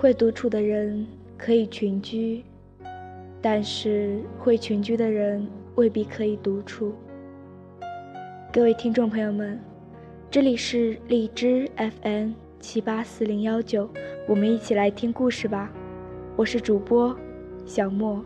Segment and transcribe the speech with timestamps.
[0.00, 1.06] 会独处的人
[1.36, 2.42] 可以群居，
[3.42, 6.94] 但是会群居的人未必可以独处。
[8.50, 9.60] 各位听众朋友们，
[10.30, 12.30] 这里是荔枝 FM
[12.60, 13.90] 七八四零幺九，
[14.26, 15.70] 我们一起来听故事吧。
[16.34, 17.14] 我是主播
[17.66, 18.24] 小莫。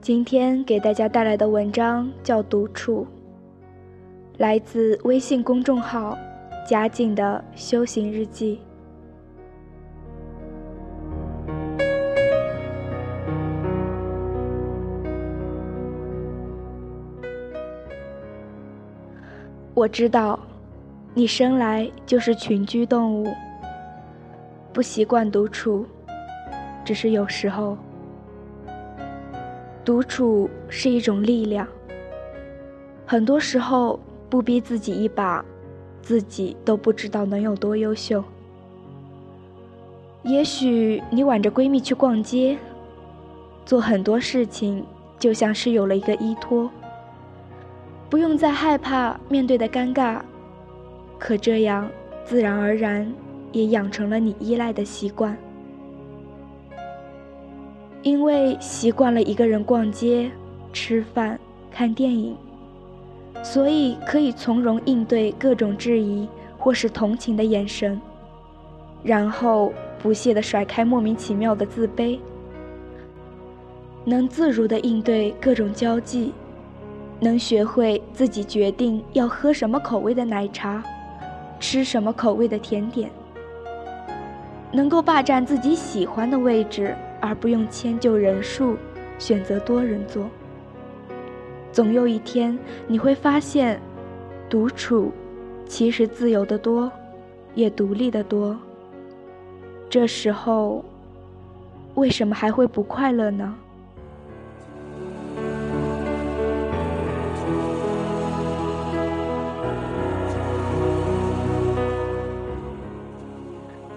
[0.00, 3.06] 今天给大家带来的文章叫《独处》，
[4.36, 6.18] 来自微信公众号
[6.68, 8.60] “佳静的修行日记”。
[19.72, 20.40] 我知道，
[21.14, 23.32] 你生来就是群居动物，
[24.72, 25.86] 不习惯独处，
[26.84, 27.78] 只是有时候。
[29.84, 31.68] 独处是一种力量，
[33.06, 35.44] 很多时候不逼自己一把，
[36.02, 38.22] 自己都不知道能有多优秀。
[40.22, 42.56] 也许你挽着闺蜜去逛街，
[43.66, 44.84] 做很多事情
[45.18, 46.70] 就像是有了一个依托，
[48.08, 50.20] 不用再害怕面对的尴尬，
[51.18, 51.88] 可这样
[52.24, 53.12] 自然而然
[53.52, 55.36] 也养成了你依赖的习惯。
[58.02, 60.30] 因为习惯了一个人逛街、
[60.72, 61.38] 吃饭、
[61.70, 62.36] 看电影，
[63.44, 66.26] 所以可以从容应对各种质疑
[66.58, 68.00] 或是同情的眼神，
[69.02, 72.18] 然后不屑地甩开莫名其妙的自卑，
[74.04, 76.32] 能自如地应对各种交际，
[77.20, 80.82] 能学会自己决定要喝什么口味的奶茶，
[81.60, 83.10] 吃什么口味的甜点，
[84.72, 86.96] 能够霸占自己喜欢的位置。
[87.26, 88.76] 而不用迁就人数，
[89.18, 90.28] 选择多人座。
[91.74, 93.82] 总有一天你会发现，
[94.48, 95.10] 独处
[95.66, 96.88] 其实自由的多，
[97.56, 98.56] 也独立的多。
[99.90, 100.84] 这时候，
[101.96, 103.52] 为什么还会不快乐呢？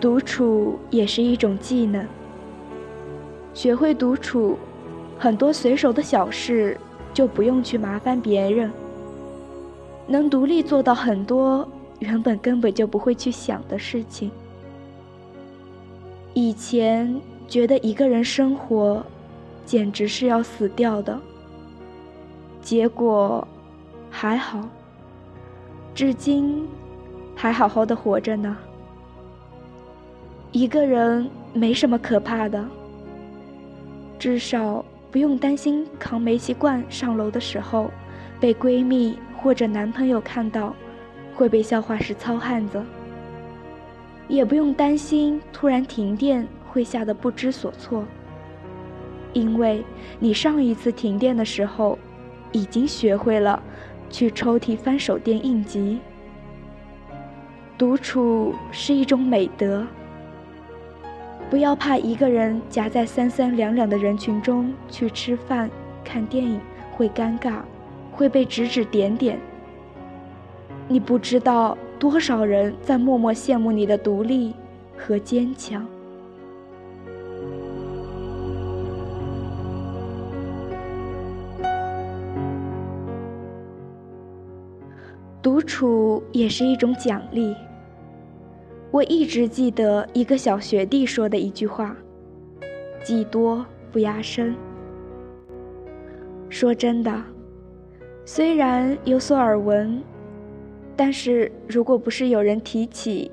[0.00, 2.06] 独处也是一种技能。
[3.52, 4.56] 学会独处，
[5.18, 6.78] 很多随手的小事
[7.18, 8.70] 就不用去麻烦别人，
[10.06, 11.68] 能独立做到很多
[11.98, 14.30] 原本根本就不会去想的事情。
[16.32, 19.04] 以前觉得一个人生活
[19.66, 21.18] 简直是要死掉的，
[22.62, 23.44] 结果
[24.08, 24.60] 还好，
[25.96, 26.68] 至今
[27.34, 28.56] 还好好的活着呢。
[30.52, 32.64] 一个人没什么可怕的。
[34.20, 37.90] 至少不用担心扛煤气罐上楼的时候，
[38.38, 40.74] 被闺蜜或者男朋友看到，
[41.34, 42.82] 会被笑话是糙汉子。
[44.28, 48.04] 也不用担心突然停电会吓得不知所措，
[49.32, 49.82] 因为
[50.18, 51.98] 你上一次停电的时候，
[52.52, 53.62] 已经学会了
[54.10, 55.98] 去抽屉翻手电应急。
[57.78, 59.86] 独处是一种美德。
[61.50, 65.70] 不要怕一个人夹在三三两两的人群中去吃饭、
[66.04, 66.60] 看电影
[66.92, 67.60] 会尴尬，
[68.12, 69.38] 会被指指点点。
[70.86, 74.54] 你不知道多少人在默默羡慕你的独立
[74.94, 75.86] 和坚强。
[85.40, 87.56] 独处也是一种奖励。
[88.98, 91.96] 我一直记得一个小学弟说的一句话
[93.04, 94.56] ：“技多不压身。”
[96.50, 97.22] 说真的，
[98.24, 100.02] 虽然有所耳闻，
[100.96, 103.30] 但是如果不是有人提起，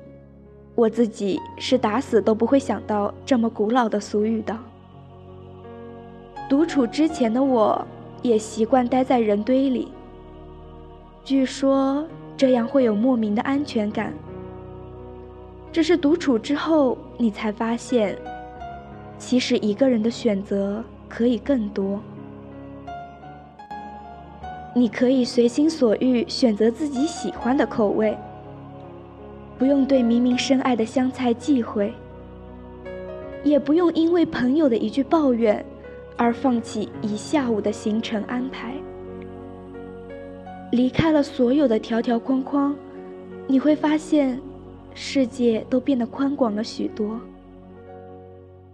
[0.76, 4.56] 我自己是打死都不会想到这么古老的俗语的。
[6.48, 7.84] 独处之前的我，
[8.22, 9.88] 也习惯待在人堆里。
[11.24, 14.14] 据说这样会有莫名的安全感。
[15.76, 18.16] 只是独处之后，你才发现，
[19.18, 22.00] 其实一个人的选择可以更多。
[24.74, 28.16] 你可以随心所欲选择自己喜欢的口味，
[29.58, 31.92] 不用对明明深爱的香菜忌讳，
[33.44, 35.62] 也不用因为朋友的一句抱怨
[36.16, 38.72] 而放弃一下午的行程安排。
[40.72, 42.74] 离开了所有的条条框框，
[43.46, 44.40] 你会发现。
[44.98, 47.20] 世界都变得宽广了许多，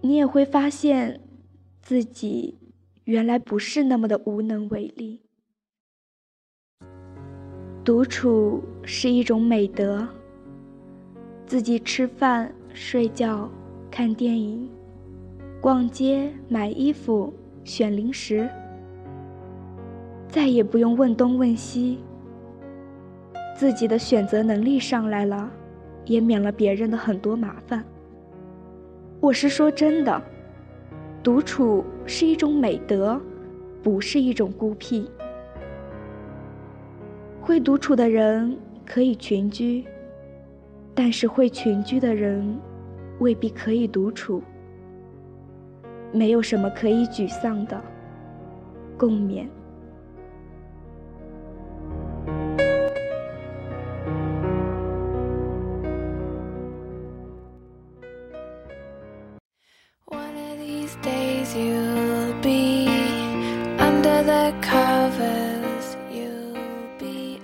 [0.01, 1.21] 你也会发现，
[1.83, 2.57] 自己
[3.03, 5.21] 原来不是那么的无能为力。
[7.85, 10.09] 独处是一种美德。
[11.45, 13.51] 自己吃饭、睡觉、
[13.91, 14.71] 看电影、
[15.61, 17.35] 逛街、买衣服、
[17.65, 18.49] 选零食，
[20.29, 21.99] 再也不用问东问西。
[23.57, 25.53] 自己的选择能力上来了，
[26.05, 27.85] 也免了别人的很多麻烦。
[29.21, 30.23] 我是说真的，
[31.23, 33.21] 独处是一种美德，
[33.83, 35.09] 不是一种孤僻。
[37.41, 39.85] 会独处的人可以群居，
[40.95, 42.59] 但是会群居的人
[43.19, 44.43] 未必可以独处。
[46.13, 47.81] 没有什么可以沮丧的，
[48.99, 49.47] 共勉。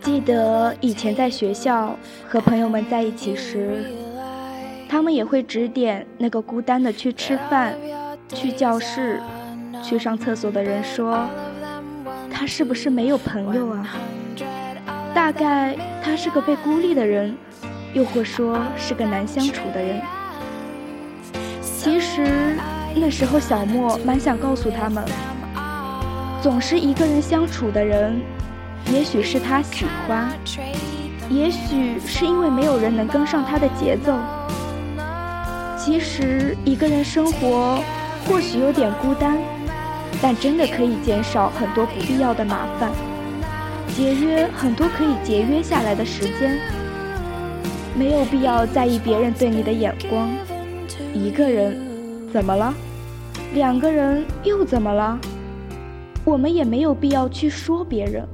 [0.08, 1.94] 记得以前在学校
[2.26, 3.84] 和朋友们在一起时，
[4.88, 7.76] 他们也会指点那个孤单的去吃饭、
[8.32, 9.20] 去教室、
[9.84, 11.28] 去上厕所的人说
[12.32, 13.86] ：“他是不是没有朋友啊？
[15.14, 17.36] 大概他是个被孤立的人，
[17.92, 20.00] 又或说是个难相处的人。”
[21.60, 22.56] 其实
[22.96, 25.04] 那时候小莫蛮想告诉他们，
[26.40, 28.18] 总是一个人相处的人。
[28.92, 30.30] 也许是他喜欢，
[31.28, 34.16] 也许是因为没有人能跟上他的节奏。
[35.76, 37.78] 其实一个人生活
[38.26, 39.38] 或许有点孤单，
[40.22, 42.90] 但真的可以减少很多不必要的麻烦，
[43.94, 46.58] 节约很多可以节约下来的时间。
[47.94, 50.30] 没有必要在意别人对你的眼光。
[51.12, 51.76] 一个人
[52.32, 52.72] 怎么了？
[53.54, 55.18] 两个人又怎么了？
[56.24, 58.26] 我们也没有必要去说别人。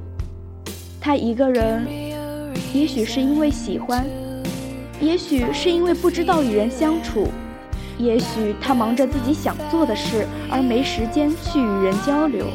[1.04, 1.86] 他一个人，
[2.72, 4.06] 也许是因为喜欢，
[4.98, 7.28] 也许是因为不知道与人相处，
[7.98, 12.46] 也许他忙着自己想做的事而没时间去与人交流。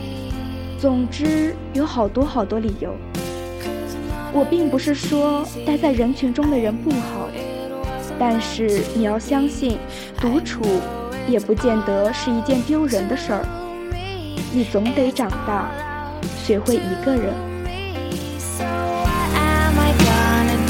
[0.79, 2.91] 总之，有好多好多理由。
[4.33, 7.29] 我并不是说待在人群中的人不好，
[8.17, 9.77] 但是你要相信，
[10.19, 10.63] 独处
[11.27, 13.45] 也不见得是一件丢人的事儿。
[14.51, 15.69] 你总得长大，
[16.43, 17.31] 学会一个人。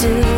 [0.01, 0.28] Do